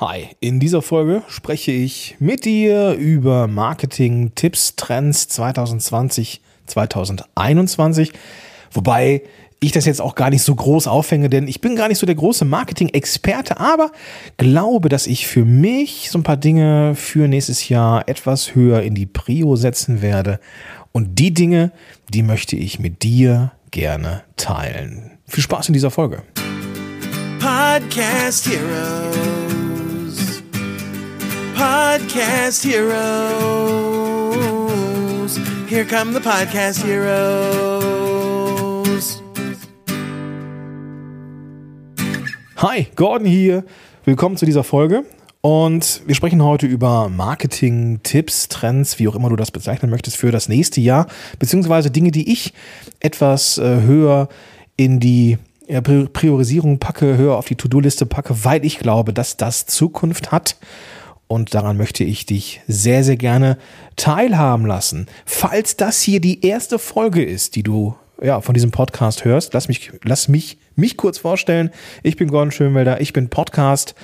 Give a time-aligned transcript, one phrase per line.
[0.00, 8.10] Hi, in dieser Folge spreche ich mit dir über Marketing, Tipps, Trends 2020, 2021.
[8.72, 9.20] Wobei
[9.60, 12.06] ich das jetzt auch gar nicht so groß aufhänge, denn ich bin gar nicht so
[12.06, 13.92] der große Marketing-Experte, aber
[14.38, 18.94] glaube, dass ich für mich so ein paar Dinge für nächstes Jahr etwas höher in
[18.94, 20.40] die Prio setzen werde.
[20.92, 21.72] Und die Dinge,
[22.08, 25.18] die möchte ich mit dir gerne teilen.
[25.26, 26.22] Viel Spaß in dieser Folge.
[27.38, 29.69] Podcast Heroes.
[31.60, 32.96] Podcast Heroes.
[35.68, 38.00] Here come the Podcast Heroes.
[42.56, 43.64] Hi, Gordon hier.
[44.06, 45.04] Willkommen zu dieser Folge.
[45.42, 50.16] Und wir sprechen heute über Marketing, Tipps, Trends, wie auch immer du das bezeichnen möchtest,
[50.16, 51.08] für das nächste Jahr,
[51.38, 52.54] beziehungsweise Dinge, die ich
[53.00, 54.30] etwas äh, höher
[54.78, 55.36] in die
[55.68, 60.56] Priorisierung packe, höher auf die To-Do-Liste packe, weil ich glaube, dass das Zukunft hat
[61.30, 63.56] und daran möchte ich dich sehr, sehr gerne
[63.94, 65.06] teilhaben lassen.
[65.24, 69.68] Falls das hier die erste Folge ist, die du ja, von diesem Podcast hörst, lass
[69.68, 71.70] mich, lass mich, mich kurz vorstellen.
[72.02, 73.94] Ich bin Gordon Schönwelder, ich bin Podcast,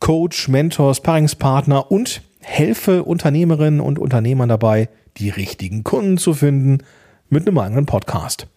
[0.00, 6.82] Coach, Mentor, Sparringspartner und helfe Unternehmerinnen und Unternehmern dabei, die richtigen Kunden zu finden
[7.30, 8.48] mit einem eigenen Podcast.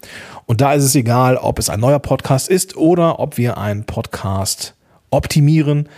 [0.44, 3.84] Und da ist es egal, ob es ein neuer Podcast ist oder ob wir einen
[3.84, 4.74] Podcast
[5.08, 5.88] optimieren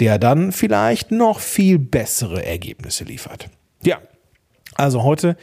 [0.00, 3.48] der dann vielleicht noch viel bessere Ergebnisse liefert.
[3.82, 3.98] Ja,
[4.74, 5.36] also heute,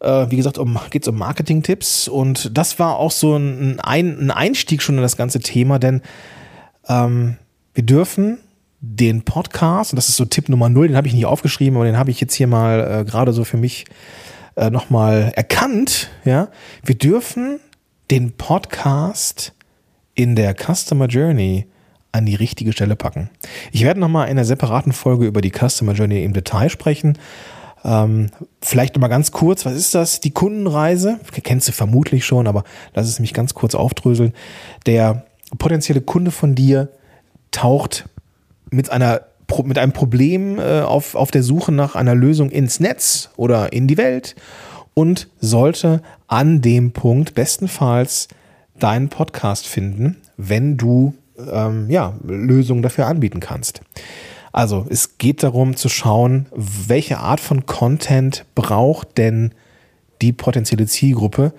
[0.00, 4.30] äh, wie gesagt, um, geht es um Marketing-Tipps und das war auch so ein, ein,
[4.30, 6.02] Einstieg schon in das ganze Thema, denn
[6.88, 7.36] ähm,
[7.74, 8.38] wir dürfen
[8.80, 11.86] den Podcast, und das ist so Tipp Nummer null, den habe ich nicht aufgeschrieben, aber
[11.86, 13.84] den habe ich jetzt hier mal äh, gerade so für mich
[14.56, 16.48] äh, nochmal erkannt, ja,
[16.82, 17.60] wir dürfen
[18.10, 19.54] den Podcast
[20.14, 21.66] in der Customer Journey
[22.12, 23.30] an die richtige Stelle packen.
[23.72, 27.18] Ich werde nochmal in einer separaten Folge über die Customer Journey im Detail sprechen.
[27.84, 28.28] Ähm,
[28.60, 30.20] vielleicht nochmal ganz kurz, was ist das?
[30.20, 32.64] Die Kundenreise, kennst du vermutlich schon, aber
[32.94, 34.34] lass es mich ganz kurz aufdröseln.
[34.86, 35.24] Der
[35.58, 36.88] potenzielle Kunde von dir
[37.50, 38.08] taucht
[38.70, 39.22] mit einer
[39.64, 43.86] mit einem Problem äh, auf, auf der Suche nach einer Lösung ins Netz oder in
[43.86, 44.34] die Welt
[44.94, 48.28] und sollte an dem Punkt bestenfalls
[48.78, 51.12] deinen Podcast finden, wenn du
[51.50, 53.80] ähm, ja, Lösungen dafür anbieten kannst.
[54.52, 59.54] Also es geht darum zu schauen, welche Art von Content braucht denn
[60.20, 61.52] die potenzielle Zielgruppe.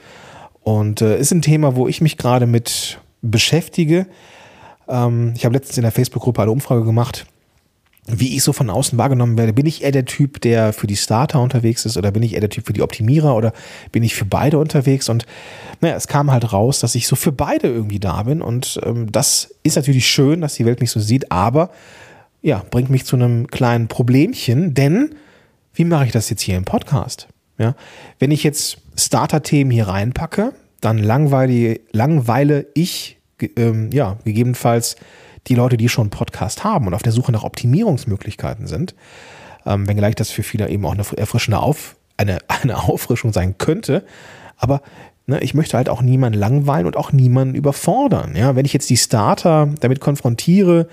[0.61, 4.07] Und äh, ist ein Thema, wo ich mich gerade mit beschäftige.
[4.87, 7.25] Ähm, ich habe letztens in der Facebook-Gruppe eine Umfrage gemacht,
[8.07, 9.53] wie ich so von außen wahrgenommen werde.
[9.53, 12.41] Bin ich eher der Typ, der für die Starter unterwegs ist oder bin ich eher
[12.41, 13.53] der Typ für die Optimierer oder
[13.91, 15.07] bin ich für beide unterwegs?
[15.07, 15.25] Und
[15.79, 19.11] naja, es kam halt raus, dass ich so für beide irgendwie da bin und ähm,
[19.11, 21.69] das ist natürlich schön, dass die Welt mich so sieht, aber
[22.41, 25.15] ja, bringt mich zu einem kleinen Problemchen, denn
[25.73, 27.27] wie mache ich das jetzt hier im Podcast?
[27.57, 27.75] Ja,
[28.19, 33.17] wenn ich jetzt Starter-Themen hier reinpacke, dann langweile, langweile ich
[33.55, 34.97] ähm, ja gegebenenfalls
[35.47, 38.95] die Leute, die schon einen Podcast haben und auf der Suche nach Optimierungsmöglichkeiten sind,
[39.65, 44.05] ähm, wenngleich das für viele eben auch eine erfrischende Auf, eine, eine Auffrischung sein könnte.
[44.57, 44.81] Aber
[45.25, 48.35] ne, ich möchte halt auch niemanden langweilen und auch niemanden überfordern.
[48.35, 50.87] Ja, wenn ich jetzt die Starter damit konfrontiere,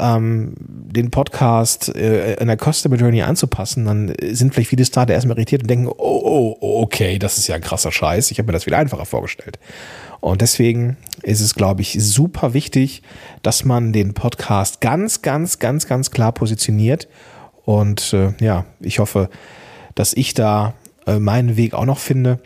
[0.00, 5.36] ähm, den Podcast äh, in der Customer Journey anzupassen, dann sind vielleicht viele Starter erstmal
[5.36, 8.30] irritiert und denken, oh, oh, okay, das ist ja ein krasser Scheiß.
[8.30, 9.58] Ich habe mir das viel einfacher vorgestellt.
[10.24, 13.02] Und deswegen ist es, glaube ich, super wichtig,
[13.42, 17.08] dass man den Podcast ganz, ganz, ganz, ganz klar positioniert.
[17.66, 19.28] Und äh, ja, ich hoffe,
[19.94, 20.72] dass ich da
[21.06, 22.40] äh, meinen Weg auch noch finde.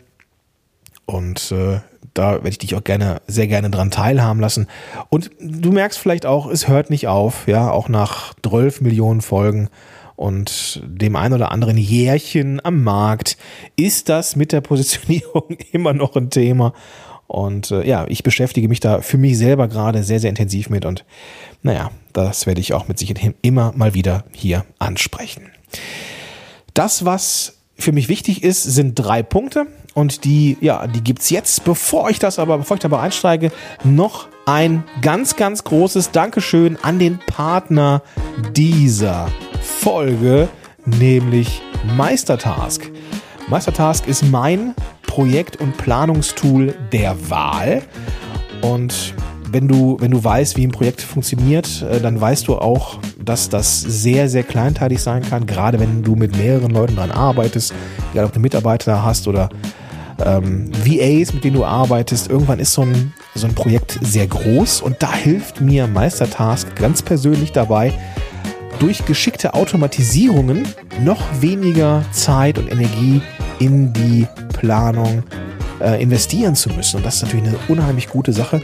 [1.05, 1.79] Und äh,
[2.13, 4.67] da werde ich dich auch gerne, sehr gerne dran teilhaben lassen.
[5.07, 9.69] Und du merkst vielleicht auch, es hört nicht auf, ja, auch nach 12 Millionen Folgen
[10.17, 13.37] und dem ein oder anderen Jährchen am Markt
[13.77, 16.73] ist das mit der Positionierung immer noch ein Thema.
[17.29, 20.83] Und äh, ja, ich beschäftige mich da für mich selber gerade sehr, sehr intensiv mit
[20.83, 21.05] und
[21.61, 25.43] naja, das werde ich auch mit Sicherheit immer mal wieder hier ansprechen.
[26.73, 31.63] Das, was für mich wichtig ist, sind drei Punkte und die, ja, die gibt's jetzt.
[31.65, 33.51] Bevor ich das aber, bevor ich dabei einsteige,
[33.83, 38.01] noch ein ganz, ganz großes Dankeschön an den Partner
[38.53, 39.27] dieser
[39.61, 40.49] Folge,
[40.83, 41.61] nämlich
[41.95, 42.89] Meistertask.
[43.49, 44.73] Meistertask ist mein
[45.19, 47.81] Projekt- und Planungstool der Wahl.
[48.61, 49.13] Und
[49.51, 53.49] wenn du, wenn du weißt, wie ein Projekt funktioniert, äh, dann weißt du auch, dass
[53.49, 57.73] das sehr, sehr kleinteilig sein kann, gerade wenn du mit mehreren Leuten daran arbeitest,
[58.13, 59.49] egal ob du Mitarbeiter hast oder
[60.25, 62.29] ähm, VAs, mit denen du arbeitest.
[62.29, 67.01] Irgendwann ist so ein, so ein Projekt sehr groß und da hilft mir Meistertask ganz
[67.01, 67.91] persönlich dabei,
[68.79, 70.65] durch geschickte Automatisierungen
[71.03, 73.21] noch weniger Zeit und Energie
[73.59, 74.25] in die
[74.59, 75.23] Planung
[75.79, 76.97] äh, investieren zu müssen.
[76.97, 78.61] Und das ist natürlich eine unheimlich gute Sache,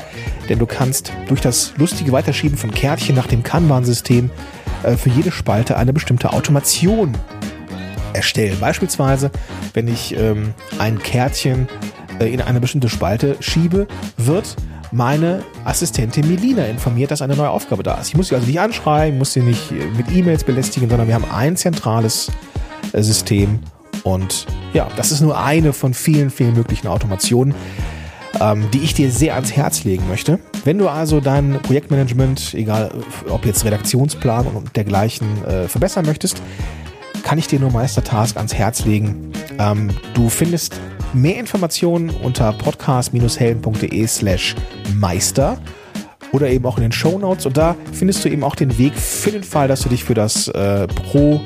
[0.50, 4.30] denn du kannst durch das lustige Weiterschieben von Kärtchen nach dem Kanban-System
[4.84, 7.16] äh, für jede Spalte eine bestimmte Automation
[8.14, 8.58] erstellen.
[8.60, 9.32] Beispielsweise,
[9.74, 11.68] wenn ich ähm, ein Kärtchen
[12.20, 13.88] äh, in eine bestimmte Spalte schiebe,
[14.18, 14.56] wird
[14.92, 18.10] meine Assistentin Melina informiert, dass eine neue Aufgabe da ist.
[18.10, 21.16] Ich muss sie also nicht anschreiben, muss sie nicht äh, mit E-Mails belästigen, sondern wir
[21.16, 22.32] haben ein zentrales
[22.94, 23.60] äh, System.
[24.06, 27.56] Und ja, das ist nur eine von vielen, vielen möglichen Automationen,
[28.40, 30.40] ähm, die ich dir sehr ans Herz legen möchte.
[30.64, 32.92] Wenn du also dein Projektmanagement, egal
[33.28, 36.42] ob jetzt Redaktionsplan und dergleichen, äh, verbessern möchtest,
[37.24, 39.32] kann ich dir nur Meistertask ans Herz legen.
[39.58, 40.80] Ähm, du findest
[41.14, 44.54] mehr Informationen unter podcast-helden.de slash
[44.94, 45.58] meister
[46.32, 48.94] oder eben auch in den Show Notes und da findest du eben auch den Weg
[48.94, 51.42] für den Fall, dass du dich für das äh, Pro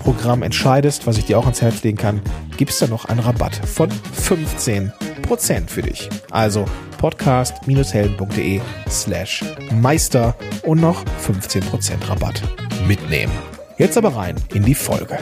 [0.00, 2.22] Programm entscheidest, was ich dir auch ans Herz legen kann,
[2.56, 6.08] gibt es da noch einen Rabatt von 15% für dich.
[6.30, 6.64] Also
[6.98, 12.42] podcast-helden.de slash meister und noch 15% Rabatt
[12.88, 13.32] mitnehmen.
[13.76, 15.18] Jetzt aber rein in die Folge.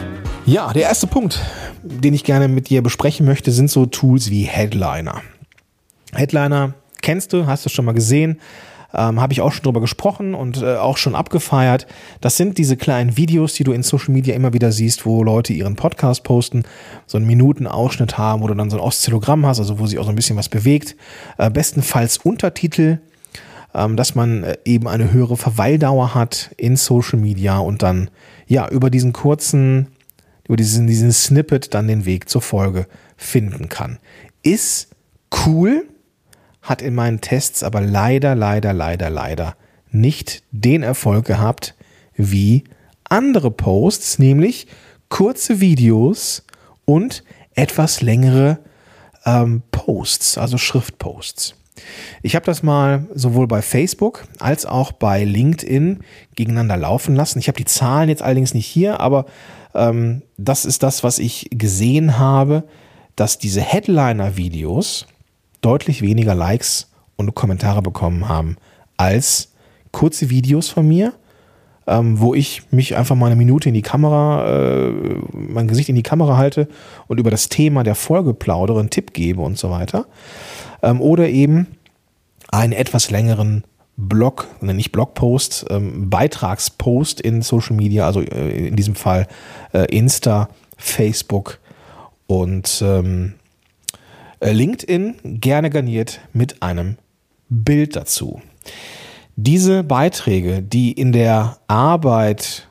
[0.46, 1.40] Ja, der erste Punkt,
[1.82, 5.22] den ich gerne mit dir besprechen möchte, sind so Tools wie Headliner.
[6.14, 8.40] Headliner kennst du, hast du schon mal gesehen,
[8.94, 11.86] ähm, habe ich auch schon drüber gesprochen und äh, auch schon abgefeiert.
[12.20, 15.52] Das sind diese kleinen Videos, die du in Social Media immer wieder siehst, wo Leute
[15.52, 16.62] ihren Podcast posten,
[17.06, 20.10] so einen Minutenausschnitt haben, du dann so ein Oszillogramm hast, also wo sich auch so
[20.10, 20.96] ein bisschen was bewegt.
[21.36, 22.98] Äh, bestenfalls Untertitel,
[23.74, 28.10] ähm, dass man äh, eben eine höhere Verweildauer hat in Social Media und dann
[28.46, 29.88] ja über diesen kurzen,
[30.46, 32.86] über diesen, diesen Snippet dann den Weg zur Folge
[33.18, 33.98] finden kann.
[34.42, 34.88] Ist
[35.44, 35.84] cool,
[36.68, 39.56] hat in meinen Tests aber leider, leider, leider, leider
[39.90, 41.74] nicht den Erfolg gehabt
[42.14, 42.64] wie
[43.08, 44.66] andere Posts, nämlich
[45.08, 46.44] kurze Videos
[46.84, 47.24] und
[47.54, 48.58] etwas längere
[49.24, 51.54] ähm, Posts, also Schriftposts.
[52.22, 56.00] Ich habe das mal sowohl bei Facebook als auch bei LinkedIn
[56.34, 57.38] gegeneinander laufen lassen.
[57.38, 59.26] Ich habe die Zahlen jetzt allerdings nicht hier, aber
[59.74, 62.64] ähm, das ist das, was ich gesehen habe,
[63.16, 65.06] dass diese Headliner-Videos
[65.60, 68.56] deutlich weniger Likes und Kommentare bekommen haben
[68.96, 69.52] als
[69.92, 71.12] kurze Videos von mir,
[71.86, 74.92] ähm, wo ich mich einfach mal eine Minute in die Kamera, äh,
[75.32, 76.68] mein Gesicht in die Kamera halte
[77.06, 80.06] und über das Thema der Folge plaudere, einen Tipp gebe und so weiter.
[80.82, 81.66] Ähm, oder eben
[82.50, 83.64] einen etwas längeren
[83.96, 89.26] Blog, nicht Blogpost, ähm, Beitragspost in Social Media, also äh, in diesem Fall
[89.72, 91.58] äh, Insta, Facebook
[92.28, 93.37] und ähm, äh,
[94.40, 96.96] LinkedIn gerne garniert mit einem
[97.48, 98.40] Bild dazu.
[99.36, 102.68] Diese Beiträge, die in der Arbeit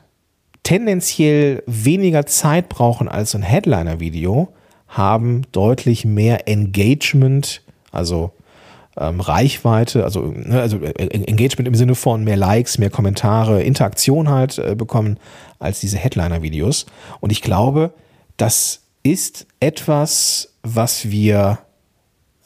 [0.62, 4.48] tendenziell weniger Zeit brauchen als ein Headliner-Video,
[4.86, 8.32] haben deutlich mehr Engagement, also
[8.98, 14.28] ähm, Reichweite, also, ne, also äh, Engagement im Sinne von mehr Likes, mehr Kommentare, Interaktion
[14.28, 15.18] halt äh, bekommen
[15.58, 16.86] als diese Headliner-Videos.
[17.20, 17.92] Und ich glaube,
[18.36, 21.58] das ist etwas, was wir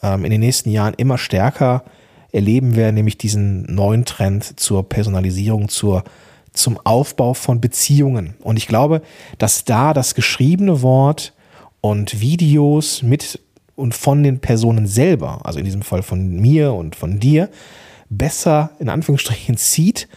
[0.02, 1.84] ähm, in den nächsten Jahren immer stärker
[2.32, 6.04] erleben werden, nämlich diesen neuen Trend zur Personalisierung, zur,
[6.52, 8.34] zum Aufbau von Beziehungen.
[8.40, 9.02] Und ich glaube,
[9.38, 11.34] dass da das geschriebene Wort
[11.81, 13.41] und Videos mit
[13.74, 17.48] und von den Personen selber, also in diesem Fall von mir und von dir,
[18.08, 20.08] besser in Anführungsstrichen zieht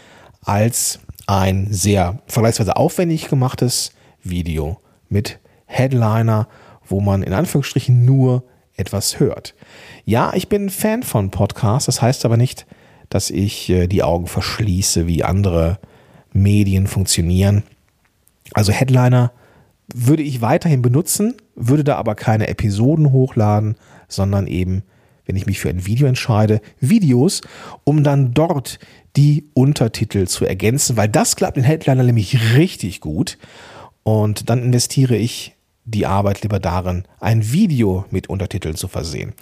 [0.41, 3.91] als ein sehr vergleichsweise aufwendig gemachtes
[4.23, 6.47] Video mit Headliner,
[6.87, 8.43] wo man in Anführungsstrichen nur
[8.77, 9.55] etwas hört.
[10.03, 12.65] Ja, ich bin Fan von Podcasts, das heißt aber nicht,
[13.09, 15.79] dass ich äh, die Augen verschließe, wie andere
[16.33, 17.63] Medien funktionieren.
[18.53, 19.31] Also Headliner
[19.93, 23.75] würde ich weiterhin benutzen, würde da aber keine Episoden hochladen,
[24.07, 24.83] sondern eben,
[25.25, 27.41] wenn ich mich für ein Video entscheide, Videos,
[27.83, 28.79] um dann dort
[29.15, 33.37] die Untertitel zu ergänzen, weil das klappt in Headliner nämlich richtig gut.
[34.03, 35.54] Und dann investiere ich
[35.85, 39.33] die Arbeit lieber darin, ein Video mit Untertiteln zu versehen.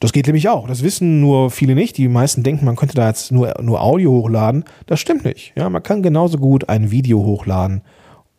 [0.00, 0.68] Das geht nämlich auch.
[0.68, 1.96] Das wissen nur viele nicht.
[1.96, 4.64] Die meisten denken, man könnte da jetzt nur, nur Audio hochladen.
[4.86, 5.52] Das stimmt nicht.
[5.56, 7.82] Ja, man kann genauso gut ein Video hochladen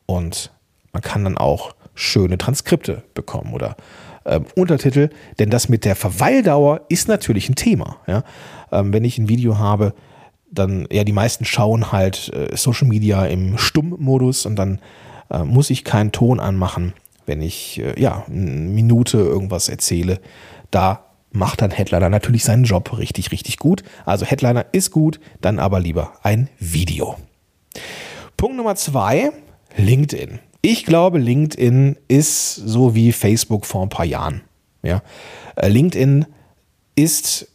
[0.06, 0.52] und
[0.94, 3.76] man kann dann auch schöne Transkripte bekommen oder
[4.26, 7.98] ähm, Untertitel, denn das mit der Verweildauer ist natürlich ein Thema.
[8.08, 8.24] Ja?
[8.72, 9.94] Ähm, wenn ich ein Video habe,
[10.52, 14.80] dann, ja, die meisten schauen halt äh, Social Media im Stummmodus und dann
[15.30, 16.94] äh, muss ich keinen Ton anmachen,
[17.30, 20.20] wenn ich, äh, ja, eine Minute irgendwas erzähle.
[20.72, 23.84] Da macht dann Headliner natürlich seinen Job richtig, richtig gut.
[24.04, 27.16] Also Headliner ist gut, dann aber lieber ein Video.
[28.36, 29.32] Punkt Nummer zwei,
[29.78, 30.40] LinkedIn.
[30.62, 34.42] Ich glaube, LinkedIn ist so wie Facebook vor ein paar Jahren.
[34.82, 35.04] Ja?
[35.56, 36.26] Äh, LinkedIn
[36.96, 37.48] ist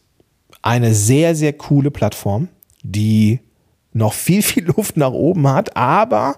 [0.61, 2.47] eine sehr, sehr coole Plattform,
[2.81, 3.41] die
[3.91, 6.37] noch viel, viel Luft nach oben hat, aber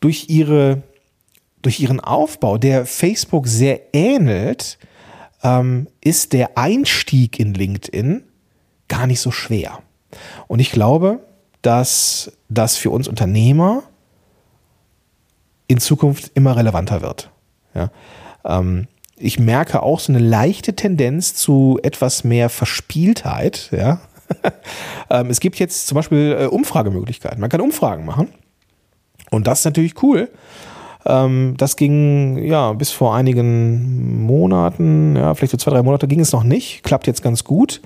[0.00, 0.82] durch, ihre,
[1.62, 4.78] durch ihren Aufbau, der Facebook sehr ähnelt,
[5.42, 8.24] ähm, ist der Einstieg in LinkedIn
[8.88, 9.78] gar nicht so schwer.
[10.48, 11.20] Und ich glaube,
[11.62, 13.84] dass das für uns Unternehmer
[15.68, 17.30] in Zukunft immer relevanter wird.
[17.74, 17.90] Ja.
[18.44, 23.70] Ähm, ich merke auch so eine leichte Tendenz zu etwas mehr Verspieltheit.
[23.70, 24.00] Ja.
[25.10, 27.40] ähm, es gibt jetzt zum Beispiel äh, Umfragemöglichkeiten.
[27.40, 28.28] Man kann Umfragen machen.
[29.30, 30.28] Und das ist natürlich cool.
[31.04, 36.20] Ähm, das ging ja bis vor einigen Monaten, ja, vielleicht so zwei, drei Monate ging
[36.20, 36.82] es noch nicht.
[36.82, 37.80] Klappt jetzt ganz gut.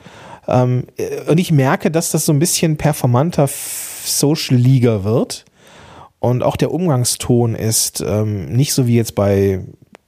[0.49, 5.45] Ähm, äh, und ich merke, dass das so ein bisschen performanter Social Liga wird.
[6.19, 9.61] Und auch der Umgangston ist ähm, nicht so wie jetzt bei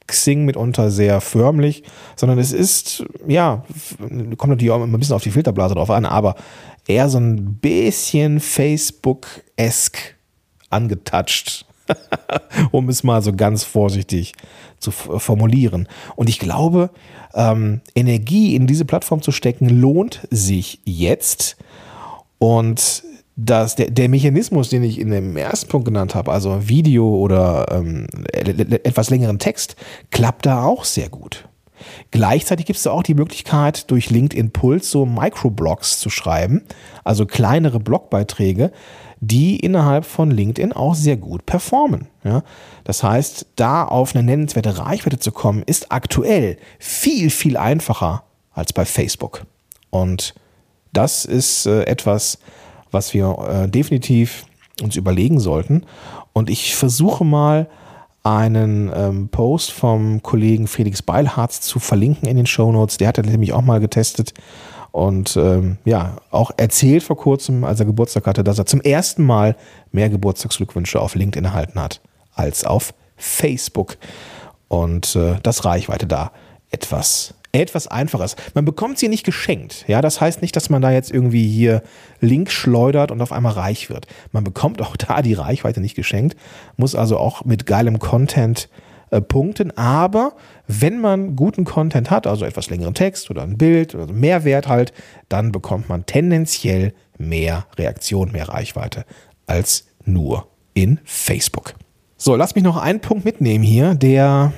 [0.07, 1.83] Xing mitunter sehr förmlich,
[2.17, 3.63] sondern es ist, ja,
[3.99, 6.35] kommt natürlich auch immer ein bisschen auf die Filterblase drauf an, aber
[6.87, 9.99] eher so ein bisschen Facebook-esk
[10.71, 11.67] angetouched,
[12.71, 14.35] um es mal so ganz vorsichtig
[14.79, 15.89] zu formulieren.
[16.17, 16.91] Und ich glaube,
[17.35, 21.57] ähm, Energie in diese Plattform zu stecken, lohnt sich jetzt.
[22.39, 23.03] Und
[23.37, 27.67] dass der, der Mechanismus, den ich in dem ersten Punkt genannt habe, also Video oder
[27.71, 29.77] ähm, etwas längeren Text,
[30.11, 31.49] klappt da auch sehr gut.
[32.11, 36.63] Gleichzeitig gibt es da auch die Möglichkeit, durch LinkedIn Puls so Microblogs zu schreiben,
[37.05, 38.73] also kleinere Blogbeiträge,
[39.21, 42.09] die innerhalb von LinkedIn auch sehr gut performen.
[42.25, 42.43] Ja?
[42.85, 48.73] Das heißt, da auf eine nennenswerte Reichweite zu kommen, ist aktuell viel, viel einfacher als
[48.73, 49.43] bei Facebook.
[49.91, 50.35] Und
[50.93, 52.39] das ist äh, etwas,
[52.91, 54.45] was wir äh, definitiv
[54.83, 55.85] uns überlegen sollten.
[56.33, 57.69] Und ich versuche mal
[58.23, 62.99] einen ähm, Post vom Kollegen Felix Beilharz zu verlinken in den Show Notes.
[62.99, 64.35] Der hat das nämlich auch mal getestet
[64.99, 69.23] und ähm, ja, auch erzählt vor kurzem, als er Geburtstag hatte, dass er zum ersten
[69.23, 69.55] Mal
[69.93, 72.01] mehr Geburtstagsglückwünsche auf LinkedIn erhalten hat
[72.35, 73.97] als auf Facebook.
[74.67, 76.33] Und äh, das Reichweite da
[76.71, 78.37] etwas etwas Einfaches.
[78.55, 79.85] Man bekommt sie nicht geschenkt.
[79.87, 81.83] Ja, das heißt nicht, dass man da jetzt irgendwie hier
[82.21, 84.07] Link schleudert und auf einmal reich wird.
[84.33, 86.37] Man bekommt auch da die Reichweite nicht geschenkt,
[86.77, 88.69] muss also auch mit geilem Content
[89.11, 89.77] äh, punkten.
[89.77, 90.35] Aber
[90.67, 94.93] wenn man guten Content hat, also etwas längeren Text oder ein Bild oder Mehrwert halt,
[95.29, 99.05] dann bekommt man tendenziell mehr Reaktion, mehr Reichweite
[99.47, 101.75] als nur in Facebook.
[102.17, 104.53] So, lass mich noch einen Punkt mitnehmen hier, der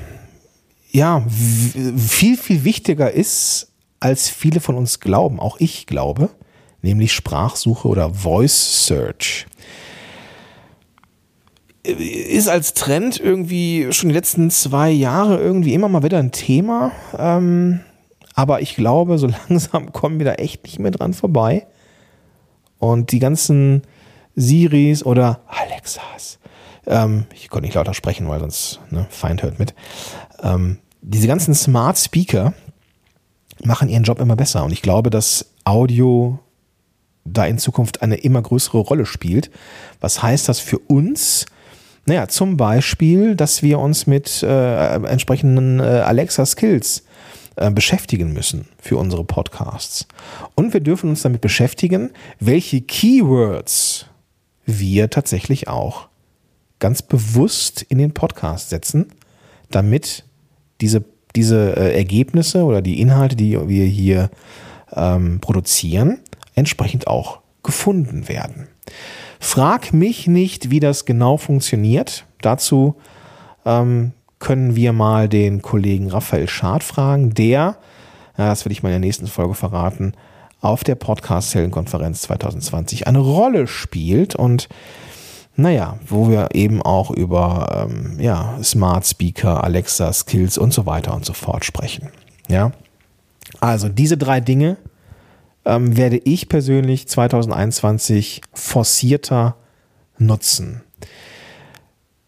[0.91, 6.31] ja, viel, viel wichtiger ist, als viele von uns glauben, auch ich glaube,
[6.83, 9.47] nämlich Sprachsuche oder Voice Search.
[11.83, 16.93] Ist als Trend irgendwie schon die letzten zwei Jahre irgendwie immer mal wieder ein Thema.
[17.17, 17.81] Ähm,
[18.35, 21.67] aber ich glaube, so langsam kommen wir da echt nicht mehr dran vorbei.
[22.79, 23.83] Und die ganzen
[24.37, 26.39] Siris oder Alexas,
[26.87, 29.75] ähm, ich konnte nicht lauter sprechen, weil sonst ne, Feind hört mit,
[30.43, 32.55] ähm, diese ganzen Smart Speaker
[33.63, 34.65] machen ihren Job immer besser.
[34.65, 36.39] Und ich glaube, dass Audio
[37.25, 39.51] da in Zukunft eine immer größere Rolle spielt.
[40.01, 41.47] Was heißt das für uns?
[42.11, 47.05] Naja, zum Beispiel, dass wir uns mit äh, entsprechenden äh, Alexa-Skills
[47.55, 50.09] äh, beschäftigen müssen für unsere Podcasts.
[50.57, 54.07] Und wir dürfen uns damit beschäftigen, welche Keywords
[54.67, 56.09] wir tatsächlich auch
[56.81, 59.13] ganz bewusst in den Podcast setzen,
[59.71, 60.25] damit
[60.81, 61.05] diese,
[61.37, 64.31] diese äh, Ergebnisse oder die Inhalte, die wir hier
[64.95, 66.19] ähm, produzieren,
[66.57, 68.67] entsprechend auch gefunden werden.
[69.43, 72.27] Frag mich nicht, wie das genau funktioniert.
[72.43, 72.95] Dazu
[73.65, 77.77] ähm, können wir mal den Kollegen Raphael Schad fragen, der,
[78.37, 80.13] das will ich mal in der nächsten Folge verraten,
[80.61, 84.69] auf der Podcast-Heldenkonferenz 2020 eine Rolle spielt und
[85.57, 91.15] naja, wo wir eben auch über ähm, ja, Smart Speaker, Alexa Skills und so weiter
[91.15, 92.11] und so fort sprechen.
[92.49, 92.73] Ja,
[93.59, 94.77] also diese drei Dinge
[95.71, 99.57] ähm, werde ich persönlich 2021 forcierter
[100.19, 100.83] nutzen.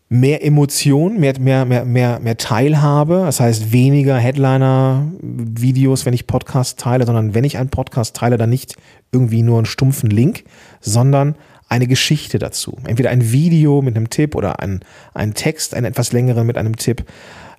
[0.08, 6.78] Mehr Emotion, mehr, mehr, mehr, mehr, mehr Teilhabe, das heißt weniger Headliner-Videos, wenn ich Podcast
[6.78, 8.76] teile, sondern wenn ich einen Podcast teile, dann nicht
[9.10, 10.44] irgendwie nur einen stumpfen Link,
[10.80, 11.34] sondern
[11.68, 12.76] eine Geschichte dazu.
[12.86, 14.80] Entweder ein Video mit einem Tipp oder ein,
[15.14, 17.06] ein Text, einen etwas längeren mit einem Tipp.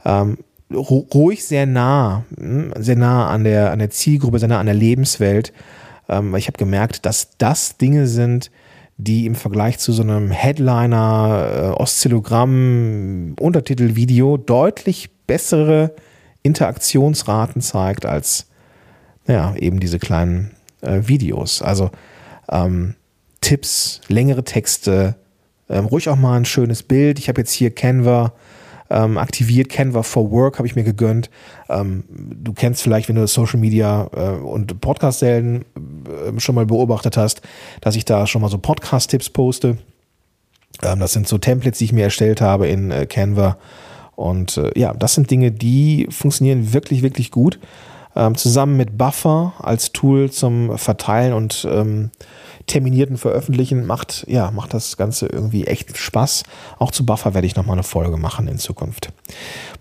[0.05, 0.37] Ähm,
[0.72, 4.75] ruhig sehr nah, hm, sehr nah an der, an der Zielgruppe, sehr nah an der
[4.75, 5.53] Lebenswelt.
[6.10, 8.51] Ähm, ich habe gemerkt, dass das Dinge sind,
[8.98, 15.93] die im Vergleich zu so einem Headliner, äh, Oszillogramm, Untertitelvideo deutlich bessere
[16.43, 18.48] Interaktionsraten zeigt als
[19.27, 20.51] ja, eben diese kleinen
[20.82, 21.62] äh, Videos.
[21.62, 21.91] Also
[22.50, 22.96] ähm,
[23.41, 25.15] Tipps, längere Texte,
[25.70, 27.20] ähm, ruhig auch mal ein schönes Bild.
[27.20, 28.34] Ich habe jetzt hier Canva
[28.89, 31.29] ähm, aktiviert, Canva for Work habe ich mir gegönnt.
[31.69, 35.65] Ähm, du kennst vielleicht, wenn du Social Media äh, und Podcast-Sälen
[36.35, 37.41] äh, schon mal beobachtet hast,
[37.81, 39.77] dass ich da schon mal so Podcast-Tipps poste.
[40.81, 43.57] Ähm, das sind so Templates, die ich mir erstellt habe in äh, Canva.
[44.15, 47.59] Und äh, ja, das sind Dinge, die funktionieren wirklich, wirklich gut.
[48.15, 52.11] Ähm, zusammen mit Buffer als Tool zum Verteilen und ähm,
[52.67, 56.43] terminierten Veröffentlichen macht, ja, macht das Ganze irgendwie echt Spaß.
[56.79, 59.12] Auch zu Buffer werde ich nochmal eine Folge machen in Zukunft.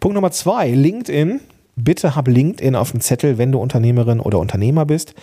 [0.01, 1.41] Punkt Nummer zwei, LinkedIn.
[1.75, 5.15] Bitte hab LinkedIn auf dem Zettel, wenn du Unternehmerin oder Unternehmer bist.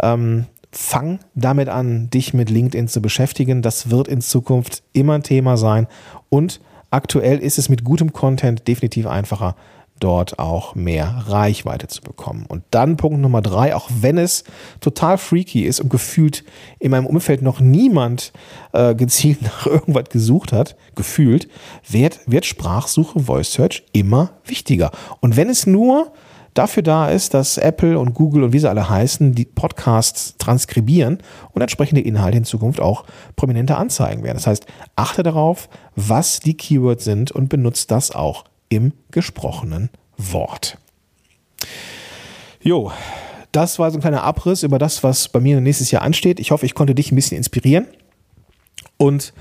[0.00, 3.62] Ähm, fang damit an, dich mit LinkedIn zu beschäftigen.
[3.62, 5.86] Das wird in Zukunft immer ein Thema sein.
[6.28, 9.56] Und aktuell ist es mit gutem Content definitiv einfacher,
[10.00, 12.46] dort auch mehr Reichweite zu bekommen.
[12.48, 14.44] Und dann Punkt Nummer drei, auch wenn es
[14.80, 16.44] total freaky ist und gefühlt
[16.78, 18.32] in meinem Umfeld noch niemand
[18.72, 21.48] äh, gezielt nach irgendwas gesucht hat, gefühlt,
[21.88, 24.90] wird, wird Sprachsuche, Voice Search immer wichtiger.
[25.20, 26.12] Und wenn es nur
[26.54, 31.18] dafür da ist, dass Apple und Google und wie sie alle heißen, die Podcasts transkribieren
[31.52, 33.04] und entsprechende Inhalte in Zukunft auch
[33.36, 34.36] prominente anzeigen werden.
[34.36, 34.66] Das heißt,
[34.96, 40.78] achte darauf, was die Keywords sind und benutzt das auch im gesprochenen Wort.
[42.62, 42.90] Jo,
[43.52, 46.40] das war so ein kleiner Abriss über das, was bei mir nächstes Jahr ansteht.
[46.40, 47.86] Ich hoffe, ich konnte dich ein bisschen inspirieren.
[48.96, 49.34] Und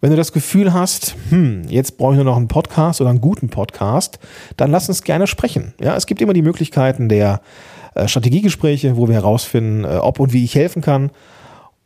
[0.00, 3.20] wenn du das Gefühl hast, hm, jetzt brauche ich nur noch einen Podcast oder einen
[3.20, 4.18] guten Podcast,
[4.56, 5.74] dann lass uns gerne sprechen.
[5.80, 7.40] Ja, es gibt immer die Möglichkeiten der
[7.94, 11.10] äh, Strategiegespräche, wo wir herausfinden, äh, ob und wie ich helfen kann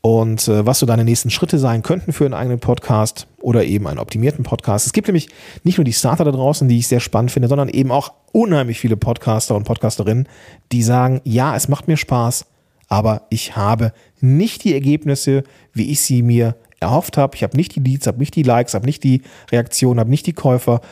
[0.07, 3.89] und äh, was so deine nächsten Schritte sein könnten für einen eigenen Podcast oder eben
[3.89, 4.87] einen optimierten Podcast.
[4.87, 5.29] Es gibt nämlich
[5.65, 8.79] nicht nur die Starter da draußen, die ich sehr spannend finde, sondern eben auch unheimlich
[8.79, 10.29] viele Podcaster und Podcasterinnen,
[10.71, 12.47] die sagen, ja, es macht mir Spaß,
[12.87, 15.43] aber ich habe nicht die Ergebnisse,
[15.73, 17.35] wie ich sie mir erhofft habe.
[17.35, 20.27] Ich habe nicht die Leads, habe nicht die Likes, habe nicht die Reaktionen, habe nicht
[20.27, 20.83] die Käufer,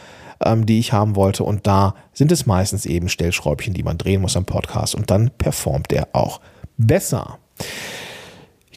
[0.45, 1.45] ähm, die ich haben wollte.
[1.45, 5.31] Und da sind es meistens eben Stellschräubchen, die man drehen muss am Podcast und dann
[5.39, 6.41] performt er auch
[6.79, 7.39] besser.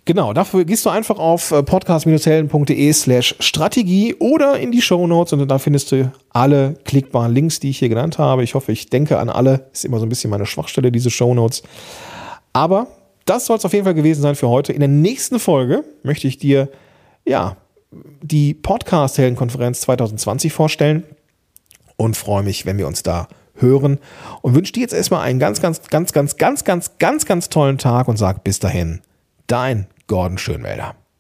[0.08, 5.34] Genau, dafür gehst du einfach auf äh, podcast-helden.de slash Strategie oder in die Show Notes
[5.34, 8.42] und da findest du alle klickbaren Links, die ich hier genannt habe.
[8.42, 9.68] Ich hoffe, ich denke an alle.
[9.74, 11.62] Ist immer so ein bisschen meine Schwachstelle, diese Show Notes.
[12.54, 12.88] Aber
[13.26, 14.72] das soll es auf jeden Fall gewesen sein für heute.
[14.72, 16.70] In der nächsten Folge möchte ich dir,
[17.26, 17.58] ja,
[18.22, 21.04] die Podcast-Helden-Konferenz 2020 vorstellen
[21.98, 24.00] und freue mich, wenn wir uns da hören
[24.42, 27.78] und wünsche dir jetzt erstmal einen ganz, ganz, ganz, ganz, ganz, ganz, ganz, ganz tollen
[27.78, 29.02] Tag und sag bis dahin,
[29.48, 30.96] dein Gordon Schönwälder.